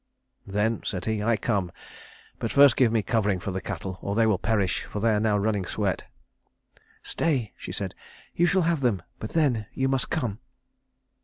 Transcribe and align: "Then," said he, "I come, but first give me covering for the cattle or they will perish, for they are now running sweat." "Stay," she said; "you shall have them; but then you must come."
"Then," 0.47 0.81
said 0.83 1.05
he, 1.05 1.21
"I 1.21 1.37
come, 1.37 1.71
but 2.39 2.51
first 2.51 2.75
give 2.75 2.91
me 2.91 3.03
covering 3.03 3.39
for 3.39 3.51
the 3.51 3.61
cattle 3.61 3.99
or 4.01 4.15
they 4.15 4.25
will 4.25 4.39
perish, 4.39 4.81
for 4.85 4.99
they 4.99 5.11
are 5.11 5.19
now 5.19 5.37
running 5.37 5.63
sweat." 5.63 6.05
"Stay," 7.03 7.53
she 7.55 7.71
said; 7.71 7.93
"you 8.33 8.47
shall 8.47 8.63
have 8.63 8.81
them; 8.81 9.03
but 9.19 9.33
then 9.33 9.67
you 9.75 9.87
must 9.87 10.09
come." 10.09 10.39